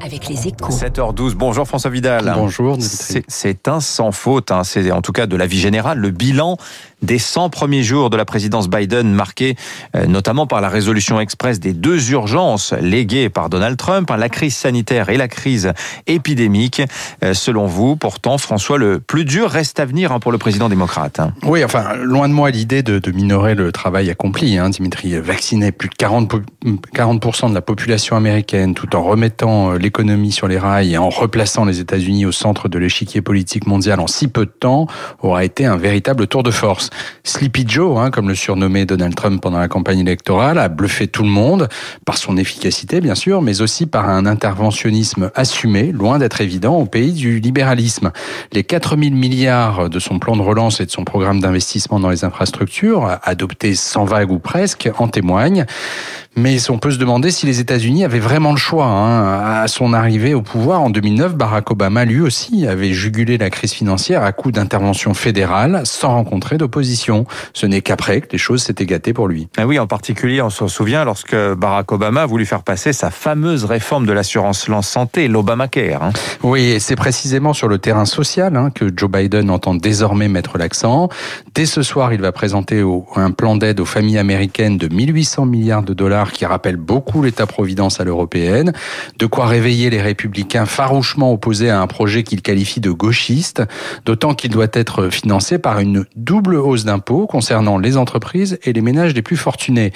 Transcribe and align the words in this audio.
avec 0.00 0.28
les 0.28 0.48
échos. 0.48 0.72
7h12, 0.72 1.34
bonjour 1.34 1.66
François 1.66 1.90
Vidal. 1.90 2.32
Bonjour. 2.34 2.78
C'est 2.80 3.68
un 3.68 3.80
sans 3.80 4.12
faute, 4.12 4.50
hein. 4.50 4.64
c'est 4.64 4.90
en 4.90 5.02
tout 5.02 5.12
cas 5.12 5.26
de 5.26 5.36
la 5.36 5.46
vie 5.46 5.60
générale, 5.60 5.98
le 5.98 6.10
bilan 6.10 6.56
des 7.02 7.18
100 7.18 7.50
premiers 7.50 7.82
jours 7.82 8.10
de 8.10 8.16
la 8.16 8.24
présidence 8.24 8.68
Biden 8.68 9.12
marqué 9.12 9.56
euh, 9.96 10.06
notamment 10.06 10.46
par 10.46 10.60
la 10.60 10.68
résolution 10.68 11.20
express 11.20 11.60
des 11.60 11.72
deux 11.72 12.10
urgences 12.10 12.72
léguées 12.80 13.28
par 13.28 13.48
Donald 13.48 13.76
Trump, 13.76 14.10
hein, 14.10 14.16
la 14.16 14.28
crise 14.28 14.56
sanitaire 14.56 15.08
et 15.08 15.16
la 15.16 15.28
crise 15.28 15.72
épidémique. 16.06 16.82
Euh, 17.24 17.34
selon 17.34 17.66
vous, 17.66 17.96
pourtant, 17.96 18.38
François, 18.38 18.78
le 18.78 19.00
plus 19.00 19.24
dur 19.24 19.50
reste 19.50 19.80
à 19.80 19.84
venir 19.84 20.12
hein, 20.12 20.20
pour 20.20 20.32
le 20.32 20.38
président 20.38 20.68
démocrate. 20.68 21.20
Hein. 21.20 21.32
Oui, 21.42 21.64
enfin, 21.64 21.94
loin 21.96 22.28
de 22.28 22.34
moi 22.34 22.50
l'idée 22.50 22.82
de, 22.82 23.10
minorer 23.10 23.54
le 23.54 23.72
travail 23.72 24.10
accompli. 24.10 24.58
Dimitri, 24.70 25.18
vacciner 25.18 25.72
plus 25.72 25.88
de 25.88 25.94
40%, 25.94 26.42
40 26.94 27.50
de 27.50 27.54
la 27.54 27.60
population 27.60 28.16
américaine 28.16 28.74
tout 28.74 28.94
en 28.94 29.02
remettant 29.02 29.72
euh, 29.72 29.78
l'économie 29.78 30.32
sur 30.32 30.48
les 30.48 30.58
rails 30.58 30.94
et 30.94 30.98
en 30.98 31.08
replaçant 31.08 31.64
les 31.64 31.80
États-Unis 31.80 32.26
au 32.26 32.32
centre 32.32 32.68
de 32.68 32.78
l'échiquier 32.78 33.22
politique 33.22 33.66
mondial 33.66 34.00
en 34.00 34.06
si 34.06 34.28
peu 34.28 34.46
de 34.46 34.50
temps 34.50 34.86
aura 35.22 35.44
été 35.44 35.66
un 35.66 35.76
véritable 35.76 36.26
tour 36.26 36.42
de 36.42 36.50
force. 36.50 36.89
Sleepy 37.24 37.64
Joe, 37.66 37.98
hein, 37.98 38.10
comme 38.10 38.28
le 38.28 38.34
surnommait 38.34 38.86
Donald 38.86 39.14
Trump 39.14 39.40
pendant 39.42 39.58
la 39.58 39.68
campagne 39.68 40.00
électorale, 40.00 40.58
a 40.58 40.68
bluffé 40.68 41.06
tout 41.06 41.22
le 41.22 41.28
monde 41.28 41.68
par 42.04 42.16
son 42.16 42.36
efficacité, 42.36 43.00
bien 43.00 43.14
sûr, 43.14 43.42
mais 43.42 43.60
aussi 43.60 43.86
par 43.86 44.08
un 44.08 44.26
interventionnisme 44.26 45.30
assumé, 45.34 45.92
loin 45.92 46.18
d'être 46.18 46.40
évident, 46.40 46.76
au 46.76 46.86
pays 46.86 47.12
du 47.12 47.40
libéralisme. 47.40 48.12
Les 48.52 48.64
4000 48.64 49.14
milliards 49.14 49.90
de 49.90 49.98
son 49.98 50.18
plan 50.18 50.36
de 50.36 50.42
relance 50.42 50.80
et 50.80 50.86
de 50.86 50.90
son 50.90 51.04
programme 51.04 51.40
d'investissement 51.40 52.00
dans 52.00 52.10
les 52.10 52.24
infrastructures, 52.24 53.18
adoptés 53.22 53.74
sans 53.74 54.04
vague 54.04 54.30
ou 54.30 54.38
presque, 54.38 54.90
en 54.98 55.08
témoignent. 55.08 55.66
Mais 56.36 56.70
on 56.70 56.78
peut 56.78 56.92
se 56.92 56.98
demander 56.98 57.32
si 57.32 57.44
les 57.44 57.58
États-Unis 57.58 58.04
avaient 58.04 58.20
vraiment 58.20 58.52
le 58.52 58.56
choix. 58.56 58.86
Hein. 58.86 59.62
À 59.62 59.66
son 59.66 59.92
arrivée 59.92 60.32
au 60.32 60.42
pouvoir 60.42 60.80
en 60.80 60.88
2009, 60.88 61.34
Barack 61.34 61.72
Obama, 61.72 62.04
lui 62.04 62.20
aussi, 62.20 62.68
avait 62.68 62.92
jugulé 62.92 63.36
la 63.36 63.50
crise 63.50 63.72
financière 63.72 64.22
à 64.22 64.30
coup 64.30 64.52
d'intervention 64.52 65.12
fédérale 65.12 65.82
sans 65.84 66.10
rencontrer 66.10 66.56
d'opposition. 66.56 67.26
Ce 67.52 67.66
n'est 67.66 67.80
qu'après 67.80 68.20
que 68.20 68.28
les 68.30 68.38
choses 68.38 68.62
s'étaient 68.62 68.86
gâtées 68.86 69.12
pour 69.12 69.26
lui. 69.26 69.48
Ah 69.58 69.66
oui, 69.66 69.80
en 69.80 69.88
particulier, 69.88 70.40
on 70.40 70.50
se 70.50 70.68
souvient 70.68 71.04
lorsque 71.04 71.34
Barack 71.34 71.90
Obama 71.90 72.22
a 72.22 72.26
voulu 72.26 72.46
faire 72.46 72.62
passer 72.62 72.92
sa 72.92 73.10
fameuse 73.10 73.64
réforme 73.64 74.06
de 74.06 74.12
l'assurance 74.12 74.68
santé, 74.82 75.26
l'Obamacare. 75.26 76.04
Hein. 76.04 76.12
Oui, 76.44 76.62
et 76.62 76.78
c'est 76.78 76.96
précisément 76.96 77.52
sur 77.52 77.66
le 77.66 77.78
terrain 77.78 78.04
social 78.04 78.56
hein, 78.56 78.70
que 78.72 78.88
Joe 78.94 79.10
Biden 79.10 79.50
entend 79.50 79.74
désormais 79.74 80.28
mettre 80.28 80.58
l'accent. 80.58 81.08
Dès 81.56 81.66
ce 81.66 81.82
soir, 81.82 82.12
il 82.12 82.20
va 82.20 82.30
présenter 82.30 82.84
un 83.16 83.30
plan 83.32 83.56
d'aide 83.56 83.80
aux 83.80 83.84
familles 83.84 84.18
américaines 84.18 84.78
de 84.78 84.86
1800 84.88 85.46
milliards 85.46 85.82
de 85.82 85.92
dollars 85.92 86.29
qui 86.32 86.46
rappelle 86.46 86.76
beaucoup 86.76 87.22
l'État-providence 87.22 88.00
à 88.00 88.04
l'européenne, 88.04 88.72
de 89.18 89.26
quoi 89.26 89.46
réveiller 89.46 89.90
les 89.90 90.00
républicains 90.00 90.66
farouchement 90.66 91.32
opposés 91.32 91.70
à 91.70 91.80
un 91.80 91.86
projet 91.86 92.22
qu'il 92.22 92.42
qualifie 92.42 92.80
de 92.80 92.90
gauchiste, 92.90 93.62
d'autant 94.04 94.34
qu'il 94.34 94.50
doit 94.50 94.66
être 94.72 95.10
financé 95.10 95.58
par 95.58 95.80
une 95.80 96.04
double 96.16 96.56
hausse 96.56 96.84
d'impôts 96.84 97.26
concernant 97.26 97.78
les 97.78 97.96
entreprises 97.96 98.58
et 98.64 98.72
les 98.72 98.80
ménages 98.80 99.14
les 99.14 99.22
plus 99.22 99.36
fortunés. 99.36 99.92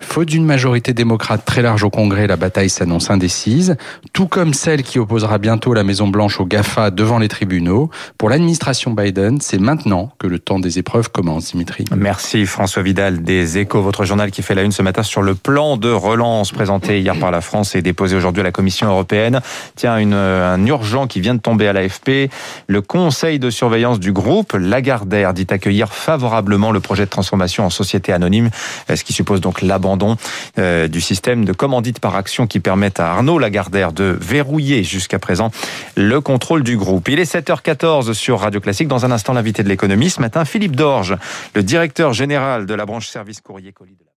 Faute 0.00 0.28
d'une 0.28 0.44
majorité 0.44 0.92
démocrate 0.92 1.44
très 1.44 1.62
large 1.62 1.84
au 1.84 1.90
Congrès, 1.90 2.26
la 2.26 2.36
bataille 2.36 2.70
s'annonce 2.70 3.10
indécise, 3.10 3.76
tout 4.12 4.26
comme 4.26 4.54
celle 4.54 4.82
qui 4.82 4.98
opposera 4.98 5.38
bientôt 5.38 5.74
la 5.74 5.84
Maison-Blanche 5.84 6.40
au 6.40 6.46
GAFA 6.46 6.90
devant 6.90 7.18
les 7.18 7.28
tribunaux. 7.28 7.90
Pour 8.18 8.30
l'administration 8.30 8.92
Biden, 8.92 9.40
c'est 9.40 9.58
maintenant 9.58 10.12
que 10.18 10.26
le 10.26 10.38
temps 10.38 10.58
des 10.58 10.78
épreuves 10.78 11.10
commence, 11.10 11.52
Dimitri. 11.52 11.84
Merci 11.96 12.46
François 12.46 12.82
Vidal 12.82 13.22
des 13.22 13.58
Échos, 13.58 13.82
votre 13.82 14.04
journal 14.04 14.30
qui 14.30 14.42
fait 14.42 14.54
la 14.54 14.62
une 14.62 14.72
ce 14.72 14.82
matin 14.82 15.02
sur 15.02 15.22
le 15.22 15.34
de 15.76 15.90
relance 15.90 16.52
présenté 16.52 17.00
hier 17.00 17.18
par 17.18 17.32
la 17.32 17.40
France 17.40 17.74
et 17.74 17.82
déposé 17.82 18.14
aujourd'hui 18.14 18.42
à 18.42 18.44
la 18.44 18.52
Commission 18.52 18.86
européenne. 18.86 19.40
Tiens, 19.74 19.94
un 19.94 20.66
urgent 20.66 21.08
qui 21.08 21.20
vient 21.20 21.34
de 21.34 21.40
tomber 21.40 21.66
à 21.66 21.72
l'AFP. 21.72 22.30
Le 22.68 22.80
conseil 22.80 23.40
de 23.40 23.50
surveillance 23.50 23.98
du 23.98 24.12
groupe 24.12 24.52
Lagardère 24.52 25.34
dit 25.34 25.46
accueillir 25.50 25.92
favorablement 25.92 26.70
le 26.70 26.78
projet 26.78 27.04
de 27.04 27.10
transformation 27.10 27.64
en 27.64 27.70
société 27.70 28.12
anonyme, 28.12 28.50
ce 28.88 29.02
qui 29.02 29.12
suppose 29.12 29.40
donc 29.40 29.62
l'abandon 29.62 30.16
euh, 30.58 30.86
du 30.86 31.00
système 31.00 31.44
de 31.44 31.52
commandite 31.52 31.98
par 31.98 32.14
action 32.14 32.46
qui 32.46 32.60
permet 32.60 33.00
à 33.00 33.10
Arnaud 33.12 33.38
Lagardère 33.38 33.92
de 33.92 34.16
verrouiller 34.20 34.84
jusqu'à 34.84 35.18
présent 35.18 35.50
le 35.96 36.20
contrôle 36.20 36.62
du 36.62 36.76
groupe. 36.76 37.08
Il 37.08 37.18
est 37.18 37.34
7h14 37.34 38.12
sur 38.12 38.40
Radio 38.40 38.60
Classique. 38.60 38.88
Dans 38.88 39.04
un 39.04 39.10
instant, 39.10 39.32
l'invité 39.32 39.62
de 39.62 39.68
l'économie 39.68 40.10
ce 40.10 40.20
matin, 40.20 40.44
Philippe 40.44 40.76
Dorge, 40.76 41.16
le 41.54 41.62
directeur 41.62 42.12
général 42.12 42.66
de 42.66 42.74
la 42.74 42.86
branche 42.86 43.08
service 43.08 43.40
courrier 43.40 43.72
colis 43.72 43.96
de 43.96 44.04
la 44.04 44.10